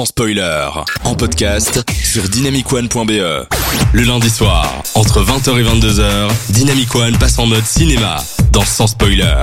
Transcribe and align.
sans 0.00 0.06
spoiler, 0.06 0.66
en 1.04 1.14
podcast 1.14 1.84
sur 1.90 2.22
dynamicone.be. 2.22 3.46
Le 3.92 4.02
lundi 4.02 4.30
soir, 4.30 4.82
entre 4.94 5.22
20h 5.22 5.60
et 5.60 5.62
22h, 5.62 6.30
Dynamic 6.48 6.94
One 6.94 7.18
passe 7.18 7.38
en 7.38 7.44
mode 7.44 7.66
cinéma 7.66 8.16
dans 8.50 8.62
Sans 8.62 8.86
spoiler. 8.86 9.34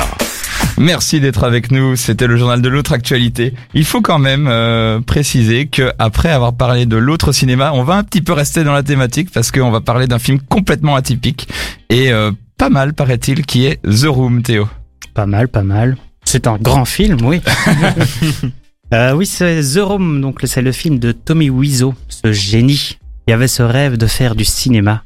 Merci 0.80 1.20
d'être 1.20 1.44
avec 1.44 1.70
nous. 1.70 1.96
C'était 1.96 2.26
le 2.26 2.38
journal 2.38 2.64
de 2.64 2.70
l'autre 2.70 2.94
actualité. 2.94 3.54
Il 3.76 3.86
faut 3.86 4.02
quand 4.02 4.18
même 4.18 4.48
euh, 4.48 5.00
préciser 5.00 5.68
que 5.68 5.92
après 6.00 6.32
avoir 6.32 6.54
parlé 6.54 6.88
de 6.88 6.98
l'autre 6.98 7.34
cinéma, 7.34 7.72
on 7.76 7.84
va 7.84 7.94
un 7.94 8.04
petit 8.04 8.24
peu 8.24 8.34
rester 8.34 8.64
dans 8.64 8.74
la 8.74 8.82
thématique 8.82 9.30
parce 9.32 9.52
qu'on 9.52 9.70
va 9.70 9.82
parler 9.82 10.08
d'un 10.08 10.18
film 10.18 10.40
complètement 10.40 10.96
atypique 10.96 11.48
et 11.92 12.12
euh, 12.12 12.32
pas 12.58 12.70
mal 12.70 12.96
paraît-il 12.96 13.46
qui 13.46 13.68
est 13.68 13.80
The 13.84 14.08
Room, 14.08 14.42
Théo. 14.42 14.68
Pas 15.14 15.28
mal, 15.28 15.50
pas 15.50 15.62
mal. 15.62 15.98
C'est 16.26 16.48
un 16.48 16.58
grand 16.58 16.86
film, 16.86 17.24
oui. 17.24 17.42
euh, 18.94 19.14
oui, 19.14 19.26
c'est 19.26 19.62
The 19.62 19.80
Room, 19.80 20.22
donc 20.22 20.40
c'est 20.46 20.62
le 20.62 20.72
film 20.72 20.98
de 21.00 21.12
Tommy 21.12 21.50
Wiseau, 21.50 21.94
ce 22.08 22.32
génie 22.32 22.98
qui 23.28 23.34
avait 23.34 23.50
ce 23.50 23.64
rêve 23.64 23.98
de 23.98 24.08
faire 24.08 24.36
du 24.36 24.46
cinéma. 24.46 25.04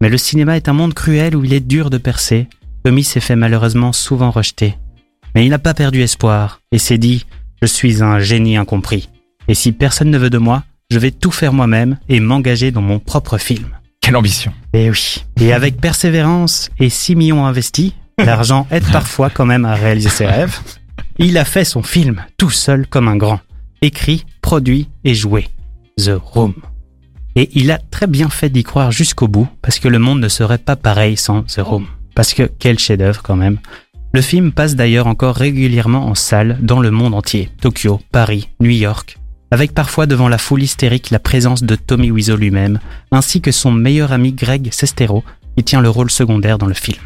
Mais 0.00 0.08
le 0.08 0.18
cinéma 0.18 0.56
est 0.56 0.68
un 0.68 0.72
monde 0.72 0.94
cruel 0.94 1.34
où 1.34 1.44
il 1.44 1.52
est 1.52 1.60
dur 1.60 1.90
de 1.90 1.98
percer. 1.98 2.48
Tommy 2.84 3.02
s'est 3.02 3.20
fait 3.20 3.34
malheureusement 3.34 3.92
souvent 3.92 4.30
rejeter. 4.30 4.76
Mais 5.34 5.44
il 5.44 5.50
n'a 5.50 5.58
pas 5.58 5.74
perdu 5.74 6.02
espoir 6.02 6.60
et 6.70 6.78
s'est 6.78 6.98
dit 6.98 7.26
Je 7.60 7.66
suis 7.66 8.02
un 8.02 8.20
génie 8.20 8.56
incompris. 8.56 9.08
Et 9.48 9.54
si 9.54 9.72
personne 9.72 10.10
ne 10.10 10.18
veut 10.18 10.30
de 10.30 10.38
moi, 10.38 10.62
je 10.90 10.98
vais 10.98 11.10
tout 11.10 11.32
faire 11.32 11.52
moi-même 11.52 11.98
et 12.08 12.20
m'engager 12.20 12.70
dans 12.70 12.82
mon 12.82 13.00
propre 13.00 13.38
film. 13.38 13.66
Quelle 14.00 14.16
ambition. 14.16 14.52
Et 14.72 14.88
oui. 14.88 15.24
Et 15.40 15.52
avec 15.52 15.80
persévérance 15.80 16.70
et 16.78 16.90
6 16.90 17.16
millions 17.16 17.44
investis, 17.44 17.92
l'argent 18.24 18.68
aide 18.70 18.86
parfois 18.92 19.30
quand 19.30 19.46
même 19.46 19.64
à 19.64 19.74
réaliser 19.74 20.10
ses 20.10 20.26
rêves. 20.26 20.60
Il 21.18 21.38
a 21.38 21.46
fait 21.46 21.64
son 21.64 21.82
film 21.82 22.24
tout 22.36 22.50
seul 22.50 22.86
comme 22.86 23.08
un 23.08 23.16
grand. 23.16 23.40
Écrit, 23.80 24.26
produit 24.42 24.90
et 25.02 25.14
joué. 25.14 25.48
The 25.96 26.10
Room. 26.22 26.54
Et 27.36 27.48
il 27.54 27.70
a 27.70 27.78
très 27.78 28.06
bien 28.06 28.28
fait 28.28 28.50
d'y 28.50 28.62
croire 28.62 28.92
jusqu'au 28.92 29.26
bout, 29.26 29.48
parce 29.62 29.78
que 29.78 29.88
le 29.88 29.98
monde 29.98 30.20
ne 30.20 30.28
serait 30.28 30.58
pas 30.58 30.76
pareil 30.76 31.16
sans 31.16 31.42
The 31.42 31.60
Room. 31.60 31.86
Parce 32.14 32.34
que 32.34 32.42
quel 32.58 32.78
chef-d'œuvre 32.78 33.22
quand 33.22 33.36
même. 33.36 33.58
Le 34.12 34.20
film 34.20 34.52
passe 34.52 34.76
d'ailleurs 34.76 35.06
encore 35.06 35.36
régulièrement 35.36 36.06
en 36.06 36.14
salle 36.14 36.58
dans 36.60 36.80
le 36.80 36.90
monde 36.90 37.14
entier. 37.14 37.50
Tokyo, 37.62 38.00
Paris, 38.12 38.50
New 38.60 38.70
York. 38.70 39.18
Avec 39.50 39.72
parfois 39.72 40.04
devant 40.04 40.28
la 40.28 40.38
foule 40.38 40.62
hystérique 40.62 41.10
la 41.10 41.18
présence 41.18 41.62
de 41.62 41.76
Tommy 41.76 42.10
Wiseau 42.10 42.36
lui-même, 42.36 42.78
ainsi 43.10 43.40
que 43.40 43.52
son 43.52 43.70
meilleur 43.70 44.12
ami 44.12 44.32
Greg 44.32 44.70
Sestero, 44.70 45.24
qui 45.56 45.64
tient 45.64 45.80
le 45.80 45.88
rôle 45.88 46.10
secondaire 46.10 46.58
dans 46.58 46.66
le 46.66 46.74
film. 46.74 47.00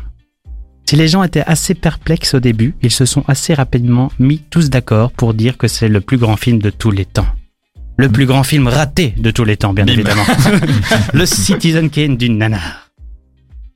Si 0.91 0.97
les 0.97 1.07
gens 1.07 1.23
étaient 1.23 1.45
assez 1.47 1.75
perplexes 1.75 2.35
au 2.35 2.41
début, 2.41 2.75
ils 2.83 2.91
se 2.91 3.05
sont 3.05 3.23
assez 3.29 3.55
rapidement 3.55 4.11
mis 4.19 4.41
tous 4.41 4.71
d'accord 4.71 5.13
pour 5.13 5.35
dire 5.35 5.57
que 5.57 5.69
c'est 5.69 5.87
le 5.87 6.01
plus 6.01 6.19
grand 6.19 6.35
film 6.37 6.59
de 6.59 6.71
tous 6.71 6.91
les 6.91 7.05
temps. 7.05 7.29
Le 7.97 8.09
plus 8.09 8.27
grand 8.27 8.43
film 8.43 8.67
raté 8.67 9.15
de 9.17 9.31
tous 9.31 9.45
les 9.45 9.57
temps, 9.57 9.73
bien 9.73 9.85
Bim. 9.85 9.93
évidemment. 9.93 10.25
le 11.15 11.27
Citizen 11.27 11.91
Kane 11.91 12.17
du 12.17 12.29
nanar. 12.29 12.91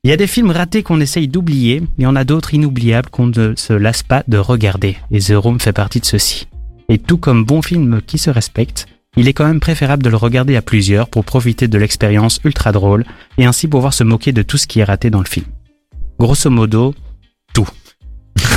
Il 0.03 0.11
y 0.11 0.13
a 0.13 0.17
des 0.17 0.27
films 0.27 0.51
ratés 0.51 0.83
qu'on 0.83 1.01
essaye 1.01 1.29
d'oublier, 1.29 1.83
mais 1.83 1.87
il 1.99 2.03
y 2.03 2.07
en 2.09 2.17
a 2.17 2.25
d'autres 2.25 2.53
inoubliables 2.53 3.11
qu'on 3.11 3.27
ne 3.29 3.55
se 3.55 3.73
lasse 3.73 4.03
pas 4.03 4.25
de 4.27 4.39
regarder. 4.39 4.97
Et 5.13 5.21
The 5.21 5.35
Room 5.37 5.61
fait 5.61 5.73
partie 5.73 6.01
de 6.01 6.07
ceux-ci. 6.07 6.49
Et 6.89 6.99
tout 6.99 7.19
comme 7.19 7.45
bon 7.45 7.63
film 7.63 8.01
qui 8.05 8.19
se 8.19 8.31
respecte, 8.31 8.89
il 9.17 9.29
est 9.29 9.35
quand 9.35 9.47
même 9.47 9.61
préférable 9.61 10.03
de 10.03 10.11
le 10.11 10.17
regarder 10.17 10.57
à 10.57 10.63
plusieurs 10.63 11.09
pour 11.09 11.25
profiter 11.25 11.69
de 11.69 11.79
l'expérience 11.79 12.41
ultra 12.43 12.73
drôle 12.73 13.05
et 13.39 13.45
ainsi 13.45 13.69
pouvoir 13.69 13.95
se 13.95 14.03
moquer 14.03 14.33
de 14.33 14.43
tout 14.43 14.57
ce 14.57 14.67
qui 14.67 14.81
est 14.81 14.85
raté 14.85 15.11
dans 15.11 15.21
le 15.21 15.29
film. 15.29 15.47
Grosso 16.25 16.49
modo, 16.49 16.95
tout. 17.53 17.69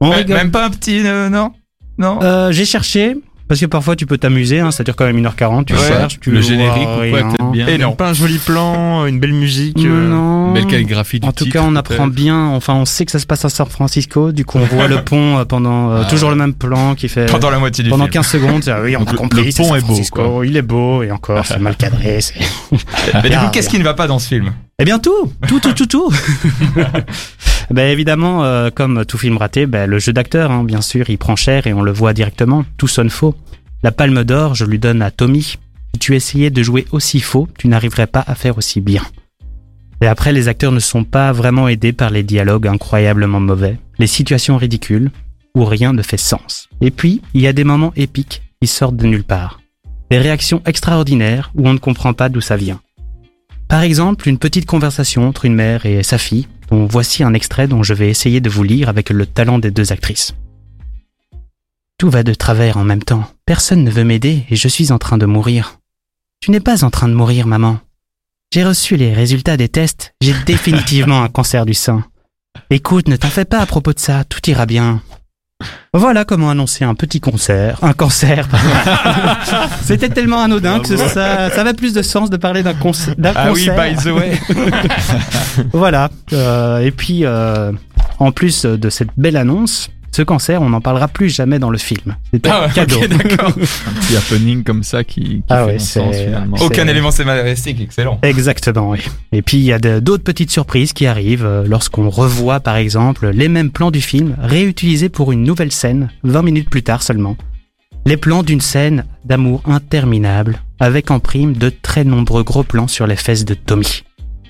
On 0.00 0.10
Ouais, 0.10 0.16
rigole. 0.16 0.36
même 0.36 0.50
pas 0.50 0.66
un 0.66 0.70
petit, 0.70 1.00
euh, 1.06 1.28
non? 1.30 1.52
Non? 1.96 2.18
Euh, 2.22 2.50
J'ai 2.50 2.64
cherché, 2.64 3.16
parce 3.48 3.60
que 3.60 3.66
parfois 3.66 3.94
tu 3.94 4.04
peux 4.04 4.18
t'amuser, 4.18 4.58
hein, 4.58 4.70
ça 4.72 4.82
dure 4.82 4.96
quand 4.96 5.04
même 5.06 5.16
1h40, 5.16 5.64
tu 5.64 5.74
Ouais. 5.74 5.78
cherches, 5.78 6.18
tu 6.20 6.30
le 6.32 6.40
générique 6.42 6.82
ou 6.88 7.10
quoi, 7.10 7.22
peut-être 7.22 7.50
bien. 7.52 7.68
Et 7.68 7.78
non. 7.78 7.92
Pas 7.92 8.08
un 8.10 8.12
joli 8.14 8.38
plan, 8.38 9.06
une 9.06 9.20
belle 9.20 9.32
musique, 9.32 9.78
euh, 9.78 10.08
Non. 10.08 10.52
belle 10.52 10.66
calligraphie 10.66 11.20
du 11.20 11.26
En 11.28 11.32
tout 11.32 11.44
titre, 11.44 11.54
cas, 11.56 11.62
on 11.66 11.74
apprend 11.76 12.08
bien. 12.08 12.36
Enfin, 12.48 12.74
on 12.74 12.84
sait 12.84 13.06
que 13.06 13.12
ça 13.12 13.18
se 13.20 13.26
passe 13.26 13.44
à 13.44 13.48
San 13.48 13.66
Francisco. 13.68 14.32
Du 14.32 14.44
coup, 14.44 14.58
on 14.58 14.64
voit 14.66 14.88
le 14.88 15.00
pont 15.04 15.38
euh, 15.38 15.44
pendant 15.46 15.92
euh, 15.92 16.02
Ah. 16.04 16.10
toujours 16.10 16.30
le 16.30 16.36
même 16.36 16.52
plan 16.52 16.94
qui 16.96 17.08
fait 17.08 17.26
Pendant 17.26 17.48
la 17.50 17.58
moitié 17.60 17.82
du 17.84 17.90
pendant 17.90 18.04
film. 18.04 18.12
15 18.14 18.26
secondes. 18.26 18.62
Ah 18.68 18.80
oui, 18.82 18.96
on 18.96 19.00
Donc, 19.00 19.08
a 19.08 19.12
le- 19.12 19.18
compris. 19.18 19.44
le 19.44 19.52
pont 19.56 19.64
San 19.64 19.76
est 19.76 19.80
beau, 19.80 19.86
Francisco, 19.86 20.22
quoi. 20.30 20.46
Il 20.46 20.56
est 20.56 20.62
beau 20.62 21.02
et 21.04 21.10
encore, 21.12 21.46
c'est 21.46 21.58
mal 21.60 21.76
cadré. 21.76 22.20
c'est- 22.20 22.34
Mais 23.22 23.30
du 23.30 23.36
coup, 23.38 23.46
qu'est-ce 23.52 23.68
qui 23.70 23.78
ne 23.78 23.84
va 23.84 23.94
pas 23.94 24.08
dans 24.08 24.18
ce 24.18 24.28
film? 24.28 24.52
Eh 24.78 24.84
bien 24.84 24.98
tout, 24.98 25.32
tout, 25.48 25.58
tout, 25.58 25.72
tout, 25.72 25.86
tout. 25.86 26.12
ben 27.70 27.90
évidemment, 27.90 28.44
euh, 28.44 28.68
comme 28.68 29.06
tout 29.06 29.16
film 29.16 29.38
raté, 29.38 29.64
ben, 29.64 29.88
le 29.88 29.98
jeu 29.98 30.12
d'acteur, 30.12 30.50
hein, 30.50 30.64
bien 30.64 30.82
sûr, 30.82 31.08
il 31.08 31.16
prend 31.16 31.34
cher 31.34 31.66
et 31.66 31.72
on 31.72 31.80
le 31.80 31.92
voit 31.92 32.12
directement. 32.12 32.62
Tout 32.76 32.86
sonne 32.86 33.08
faux. 33.08 33.34
La 33.82 33.90
Palme 33.90 34.22
d'Or, 34.22 34.54
je 34.54 34.66
lui 34.66 34.78
donne 34.78 35.00
à 35.00 35.10
Tommy. 35.10 35.56
Si 35.94 35.98
tu 35.98 36.14
essayais 36.14 36.50
de 36.50 36.62
jouer 36.62 36.84
aussi 36.92 37.20
faux, 37.20 37.48
tu 37.58 37.68
n'arriverais 37.68 38.06
pas 38.06 38.22
à 38.26 38.34
faire 38.34 38.58
aussi 38.58 38.82
bien. 38.82 39.02
Et 40.02 40.06
après, 40.06 40.32
les 40.32 40.46
acteurs 40.46 40.72
ne 40.72 40.78
sont 40.78 41.04
pas 41.04 41.32
vraiment 41.32 41.68
aidés 41.68 41.94
par 41.94 42.10
les 42.10 42.22
dialogues 42.22 42.68
incroyablement 42.68 43.40
mauvais, 43.40 43.78
les 43.98 44.06
situations 44.06 44.58
ridicules, 44.58 45.10
où 45.54 45.64
rien 45.64 45.94
ne 45.94 46.02
fait 46.02 46.18
sens. 46.18 46.68
Et 46.82 46.90
puis, 46.90 47.22
il 47.32 47.40
y 47.40 47.46
a 47.46 47.54
des 47.54 47.64
moments 47.64 47.94
épiques 47.96 48.42
qui 48.60 48.68
sortent 48.68 48.96
de 48.96 49.06
nulle 49.06 49.24
part. 49.24 49.62
Des 50.10 50.18
réactions 50.18 50.60
extraordinaires 50.66 51.50
où 51.54 51.66
on 51.66 51.72
ne 51.72 51.78
comprend 51.78 52.12
pas 52.12 52.28
d'où 52.28 52.42
ça 52.42 52.58
vient. 52.58 52.80
Par 53.68 53.82
exemple, 53.82 54.28
une 54.28 54.38
petite 54.38 54.66
conversation 54.66 55.28
entre 55.28 55.44
une 55.44 55.54
mère 55.54 55.86
et 55.86 56.02
sa 56.02 56.18
fille, 56.18 56.46
dont 56.70 56.86
voici 56.86 57.22
un 57.22 57.34
extrait 57.34 57.68
dont 57.68 57.82
je 57.82 57.94
vais 57.94 58.08
essayer 58.08 58.40
de 58.40 58.50
vous 58.50 58.62
lire 58.62 58.88
avec 58.88 59.10
le 59.10 59.26
talent 59.26 59.58
des 59.58 59.70
deux 59.70 59.92
actrices. 59.92 60.34
Tout 61.98 62.10
va 62.10 62.22
de 62.22 62.34
travers 62.34 62.76
en 62.76 62.84
même 62.84 63.02
temps. 63.02 63.24
Personne 63.46 63.82
ne 63.82 63.90
veut 63.90 64.04
m'aider 64.04 64.44
et 64.50 64.56
je 64.56 64.68
suis 64.68 64.92
en 64.92 64.98
train 64.98 65.18
de 65.18 65.26
mourir. 65.26 65.78
Tu 66.40 66.50
n'es 66.50 66.60
pas 66.60 66.84
en 66.84 66.90
train 66.90 67.08
de 67.08 67.14
mourir, 67.14 67.46
maman. 67.46 67.78
J'ai 68.52 68.64
reçu 68.64 68.96
les 68.96 69.12
résultats 69.12 69.56
des 69.56 69.68
tests. 69.68 70.14
J'ai 70.20 70.34
définitivement 70.46 71.22
un 71.22 71.28
cancer 71.28 71.66
du 71.66 71.74
sein. 71.74 72.04
Écoute, 72.70 73.08
ne 73.08 73.16
t'en 73.16 73.28
fais 73.28 73.44
pas 73.44 73.60
à 73.60 73.66
propos 73.66 73.92
de 73.92 73.98
ça. 73.98 74.24
Tout 74.24 74.48
ira 74.48 74.66
bien. 74.66 75.02
Voilà 75.94 76.26
comment 76.26 76.50
annoncer 76.50 76.84
un 76.84 76.94
petit 76.94 77.20
concert, 77.20 77.78
un 77.82 77.94
cancer. 77.94 78.46
pardon. 78.48 79.66
C'était 79.82 80.10
tellement 80.10 80.42
anodin 80.42 80.80
que 80.80 80.94
ça, 80.96 81.48
ça 81.50 81.60
avait 81.60 81.72
plus 81.72 81.94
de 81.94 82.02
sens 82.02 82.28
de 82.28 82.36
parler 82.36 82.62
d'un 82.62 82.74
conce- 82.74 83.14
d'un 83.16 83.32
Ah 83.34 83.50
oui, 83.52 83.66
concert. 83.66 83.94
by 83.96 84.02
the 84.02 84.12
way. 84.12 84.38
Voilà. 85.72 86.10
Euh, 86.34 86.80
et 86.80 86.90
puis, 86.90 87.24
euh, 87.24 87.72
en 88.18 88.30
plus 88.32 88.66
de 88.66 88.90
cette 88.90 89.08
belle 89.16 89.36
annonce, 89.38 89.88
ce 90.16 90.22
cancer, 90.22 90.62
on 90.62 90.70
n'en 90.70 90.80
parlera 90.80 91.08
plus 91.08 91.28
jamais 91.28 91.58
dans 91.58 91.70
le 91.70 91.78
film. 91.78 92.16
Ah 92.48 92.62
un 92.62 92.66
ouais, 92.68 92.72
cadeau. 92.74 93.00
d'accord. 93.06 93.48
Un 93.56 94.00
petit 94.00 94.16
happening 94.16 94.62
comme 94.64 94.82
ça 94.82 95.04
qui, 95.04 95.20
qui 95.20 95.42
Ah 95.50 95.58
fait 95.60 95.64
ouais, 95.66 95.72
bon 95.74 95.78
sens 95.78 96.14
c'est- 96.14 96.24
finalement. 96.24 96.56
c'est- 96.56 96.64
Aucun 96.64 96.88
élément 96.88 97.10
scénaristique, 97.10 97.80
excellent. 97.80 98.18
Exactement, 98.22 98.90
oui. 98.90 99.00
Et 99.32 99.42
puis, 99.42 99.58
il 99.58 99.64
y 99.64 99.72
a 99.72 99.78
d'autres 100.00 100.24
petites 100.24 100.50
surprises 100.50 100.92
qui 100.92 101.06
arrivent 101.06 101.44
euh, 101.44 101.64
lorsqu'on 101.66 102.08
revoit, 102.10 102.60
par 102.60 102.76
exemple, 102.76 103.28
les 103.28 103.48
mêmes 103.48 103.70
plans 103.70 103.90
du 103.90 104.00
film 104.00 104.36
réutilisés 104.40 105.08
pour 105.10 105.32
une 105.32 105.42
nouvelle 105.44 105.72
scène, 105.72 106.10
20 106.24 106.42
minutes 106.42 106.70
plus 106.70 106.82
tard 106.82 107.02
seulement. 107.02 107.36
Les 108.06 108.16
plans 108.16 108.42
d'une 108.42 108.60
scène 108.60 109.04
d'amour 109.24 109.62
interminable, 109.66 110.60
avec 110.80 111.10
en 111.10 111.18
prime 111.18 111.52
de 111.54 111.70
très 111.70 112.04
nombreux 112.04 112.42
gros 112.44 112.62
plans 112.62 112.88
sur 112.88 113.06
les 113.06 113.16
fesses 113.16 113.44
de 113.44 113.54
Tommy. 113.54 114.04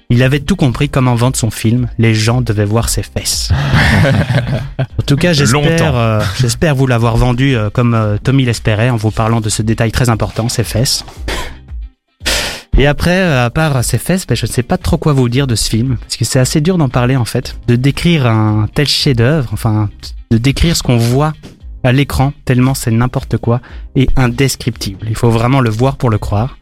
Il 0.09 0.23
avait 0.23 0.39
tout 0.39 0.55
compris 0.55 0.89
comment 0.89 1.17
vendre 1.17 1.37
son 1.37 1.51
film, 1.51 1.89
les 1.99 2.15
gens 2.15 2.41
devaient 2.41 2.65
voir 2.65 2.89
ses 2.89 3.03
fesses. 3.03 3.51
en 4.79 5.03
tout 5.05 5.17
cas, 5.17 5.33
j'espère 5.33 5.97
euh, 5.97 6.21
j'espère 6.39 6.77
vous 6.77 6.87
l'avoir 6.87 7.17
vendu 7.17 7.57
euh, 7.57 7.71
comme 7.71 7.95
euh, 7.95 8.17
Tommy 8.23 8.45
l'espérait 8.45 8.89
en 8.89 8.97
vous 8.97 9.11
parlant 9.11 9.41
de 9.41 9.49
ce 9.49 9.63
détail 9.63 9.91
très 9.91 10.09
important, 10.09 10.49
ses 10.49 10.63
fesses. 10.63 11.05
Et 12.79 12.87
après, 12.87 13.21
à 13.21 13.51
part 13.51 13.83
ses 13.83 13.99
fesses, 13.99 14.27
ben, 14.27 14.37
je 14.37 14.47
ne 14.47 14.51
sais 14.51 14.63
pas 14.63 14.77
trop 14.79 14.97
quoi 14.97 15.13
vous 15.13 15.29
dire 15.29 15.49
de 15.49 15.57
ce 15.57 15.69
film, 15.69 15.97
parce 15.97 16.17
que 16.17 16.25
c'est 16.25 16.39
assez 16.39 16.61
dur 16.61 16.79
d'en 16.79 16.89
parler 16.89 17.17
en 17.17 17.25
fait, 17.25 17.59
de 17.67 17.75
décrire 17.75 18.27
un 18.27 18.69
tel 18.73 18.87
chef-d'œuvre, 18.87 19.49
enfin, 19.53 19.89
de 20.31 20.39
décrire 20.39 20.77
ce 20.77 20.85
qu'on 20.85 20.99
voit 20.99 21.33
à 21.83 21.93
l'écran, 21.93 22.33
tellement 22.45 22.75
c'est 22.75 22.91
n'importe 22.91 23.39
quoi 23.39 23.61
et 23.97 24.09
indescriptible. 24.15 25.07
Il 25.09 25.17
faut 25.17 25.31
vraiment 25.31 25.61
le 25.61 25.71
voir 25.71 25.97
pour 25.97 26.11
le 26.11 26.19
croire. 26.19 26.59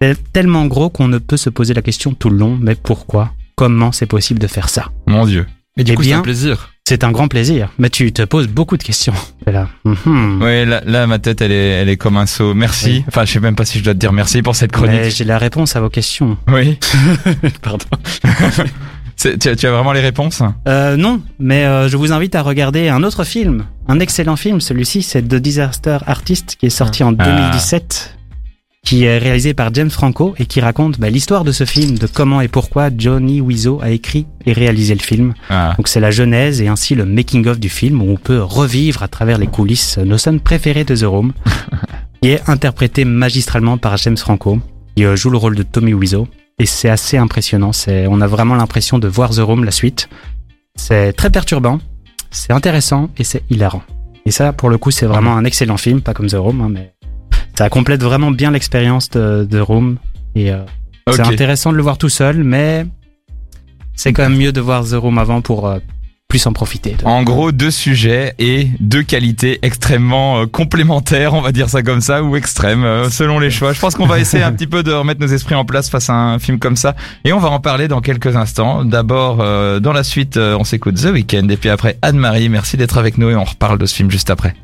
C'est 0.00 0.32
tellement 0.32 0.66
gros 0.66 0.90
qu'on 0.90 1.08
ne 1.08 1.18
peut 1.18 1.36
se 1.36 1.50
poser 1.50 1.74
la 1.74 1.82
question 1.82 2.12
tout 2.14 2.30
le 2.30 2.36
long, 2.36 2.58
mais 2.60 2.74
pourquoi? 2.74 3.32
Comment 3.56 3.92
c'est 3.92 4.06
possible 4.06 4.40
de 4.40 4.46
faire 4.46 4.68
ça? 4.68 4.86
Mon 5.06 5.24
dieu. 5.26 5.46
Et 5.76 5.84
du 5.84 5.92
Eh 5.92 5.94
coup, 5.94 6.02
c'est 6.02 6.12
un 6.12 6.20
plaisir. 6.20 6.70
C'est 6.86 7.02
un 7.02 7.10
grand 7.12 7.28
plaisir, 7.28 7.70
mais 7.78 7.88
tu 7.88 8.12
te 8.12 8.22
poses 8.22 8.46
beaucoup 8.46 8.76
de 8.76 8.82
questions. 8.82 9.14
Là. 9.46 9.68
mhm. 9.84 10.42
Ouais, 10.42 10.64
là, 10.66 10.82
là, 10.84 11.06
ma 11.06 11.18
tête, 11.18 11.40
elle 11.40 11.52
est, 11.52 11.68
elle 11.70 11.88
est 11.88 11.96
comme 11.96 12.16
un 12.18 12.26
seau. 12.26 12.52
Merci. 12.54 12.90
Oui. 12.90 13.04
Enfin, 13.08 13.24
je 13.24 13.32
sais 13.32 13.40
même 13.40 13.56
pas 13.56 13.64
si 13.64 13.78
je 13.78 13.84
dois 13.84 13.94
te 13.94 13.98
dire 13.98 14.12
merci 14.12 14.42
pour 14.42 14.54
cette 14.54 14.72
Mais 14.72 14.86
chronique. 14.88 15.14
j'ai 15.16 15.24
la 15.24 15.38
réponse 15.38 15.76
à 15.76 15.80
vos 15.80 15.88
questions. 15.88 16.36
Oui. 16.48 16.78
Pardon. 17.62 17.86
Tu 19.16 19.48
as, 19.48 19.54
tu 19.54 19.66
as 19.66 19.70
vraiment 19.70 19.92
les 19.92 20.00
réponses? 20.00 20.42
Euh, 20.66 20.96
non, 20.96 21.22
mais 21.38 21.64
euh, 21.64 21.88
je 21.88 21.96
vous 21.96 22.10
invite 22.12 22.34
à 22.34 22.42
regarder 22.42 22.88
un 22.88 23.04
autre 23.04 23.22
film, 23.22 23.64
un 23.86 24.00
excellent 24.00 24.34
film. 24.34 24.60
Celui-ci, 24.60 25.02
c'est 25.02 25.22
The 25.22 25.36
Disaster 25.36 25.98
Artist, 26.06 26.56
qui 26.58 26.66
est 26.66 26.70
sorti 26.70 27.04
en 27.04 27.14
Ah. 27.20 27.24
2017, 27.52 28.16
qui 28.84 29.04
est 29.04 29.18
réalisé 29.18 29.54
par 29.54 29.72
James 29.72 29.90
Franco 29.90 30.34
et 30.38 30.46
qui 30.46 30.60
raconte 30.60 31.00
bah, 31.00 31.10
l'histoire 31.10 31.44
de 31.44 31.52
ce 31.52 31.64
film, 31.64 31.96
de 31.98 32.06
comment 32.06 32.40
et 32.40 32.48
pourquoi 32.48 32.90
Johnny 32.96 33.40
Wiseau 33.40 33.80
a 33.82 33.90
écrit 33.90 34.26
et 34.44 34.52
réalisé 34.52 34.94
le 34.94 35.00
film. 35.00 35.34
ah. 35.48 35.74
Donc 35.76 35.88
c'est 35.88 36.00
la 36.00 36.10
genèse 36.10 36.60
et 36.60 36.68
ainsi 36.68 36.94
le 36.94 37.06
making 37.06 37.46
of 37.46 37.58
du 37.58 37.70
film 37.70 38.02
où 38.02 38.10
on 38.10 38.16
peut 38.16 38.42
revivre 38.42 39.02
à 39.02 39.08
travers 39.08 39.38
les 39.38 39.46
coulisses 39.46 39.98
nos 39.98 40.18
scènes 40.18 40.40
préférées 40.40 40.84
de 40.84 40.94
The 40.94 41.04
Room. 41.04 41.32
qui 42.24 42.30
est 42.30 42.48
interprété 42.48 43.04
magistralement 43.04 43.76
par 43.76 43.98
James 43.98 44.16
Franco, 44.16 44.58
qui 44.96 45.04
euh, 45.04 45.14
joue 45.14 45.28
le 45.28 45.36
rôle 45.36 45.56
de 45.56 45.62
Tommy 45.62 45.92
Wiseau. 45.92 46.26
Et 46.58 46.64
c'est 46.64 46.88
assez 46.88 47.18
impressionnant. 47.18 47.72
C'est, 47.72 48.06
on 48.06 48.22
a 48.22 48.26
vraiment 48.26 48.54
l'impression 48.54 48.98
de 48.98 49.06
voir 49.08 49.28
The 49.28 49.40
Room, 49.40 49.62
la 49.62 49.70
suite. 49.70 50.08
C'est 50.74 51.12
très 51.12 51.28
perturbant, 51.28 51.80
c'est 52.30 52.54
intéressant 52.54 53.10
et 53.18 53.24
c'est 53.24 53.42
hilarant. 53.50 53.82
Et 54.24 54.30
ça, 54.30 54.54
pour 54.54 54.70
le 54.70 54.78
coup, 54.78 54.90
c'est 54.90 55.04
vraiment 55.04 55.36
un 55.36 55.44
excellent 55.44 55.76
film, 55.76 56.00
pas 56.00 56.14
comme 56.14 56.28
The 56.28 56.36
Room, 56.38 56.62
hein, 56.62 56.70
mais 56.70 56.93
ça 57.56 57.68
complète 57.68 58.02
vraiment 58.02 58.30
bien 58.30 58.50
l'expérience 58.50 59.10
de 59.10 59.46
The 59.50 59.60
Room. 59.60 59.98
Et 60.34 60.50
euh, 60.50 60.64
c'est 61.10 61.20
intéressant 61.20 61.72
de 61.72 61.76
le 61.76 61.82
voir 61.82 61.98
tout 61.98 62.08
seul, 62.08 62.42
mais 62.42 62.86
c'est 63.94 64.12
quand 64.12 64.22
même 64.28 64.38
mieux 64.38 64.52
de 64.52 64.60
voir 64.60 64.84
The 64.84 64.94
Room 64.94 65.18
avant 65.18 65.40
pour 65.40 65.66
euh, 65.66 65.78
plus 66.34 66.46
en 66.48 66.52
profiter. 66.52 66.96
En 67.04 67.22
gros, 67.22 67.52
deux 67.52 67.70
sujets 67.70 68.34
et 68.40 68.68
deux 68.80 69.04
qualités 69.04 69.60
extrêmement 69.62 70.40
euh, 70.40 70.46
complémentaires, 70.46 71.34
on 71.34 71.40
va 71.40 71.52
dire 71.52 71.68
ça 71.68 71.84
comme 71.84 72.00
ça, 72.00 72.24
ou 72.24 72.34
extrêmes, 72.34 72.82
euh, 72.82 73.08
selon 73.08 73.38
les 73.38 73.52
choix. 73.52 73.72
Je 73.72 73.78
pense 73.78 73.94
qu'on 73.94 74.06
va 74.06 74.18
essayer 74.18 74.42
un 74.42 74.52
petit 74.52 74.66
peu 74.66 74.82
de 74.82 74.90
remettre 74.90 75.20
nos 75.20 75.28
esprits 75.28 75.54
en 75.54 75.64
place 75.64 75.90
face 75.90 76.10
à 76.10 76.14
un 76.14 76.40
film 76.40 76.58
comme 76.58 76.76
ça. 76.76 76.96
Et 77.24 77.32
on 77.32 77.38
va 77.38 77.50
en 77.50 77.60
parler 77.60 77.86
dans 77.86 78.00
quelques 78.00 78.34
instants. 78.34 78.84
D'abord, 78.84 79.38
euh, 79.40 79.78
dans 79.78 79.92
la 79.92 80.02
suite, 80.02 80.36
on 80.36 80.64
s'écoute 80.64 80.96
The 80.96 81.12
Weeknd. 81.12 81.48
Et 81.50 81.56
puis 81.56 81.68
après, 81.68 81.98
Anne-Marie, 82.02 82.48
merci 82.48 82.76
d'être 82.76 82.98
avec 82.98 83.16
nous 83.16 83.30
et 83.30 83.36
on 83.36 83.44
reparle 83.44 83.78
de 83.78 83.86
ce 83.86 83.94
film 83.94 84.10
juste 84.10 84.30
après. 84.30 84.56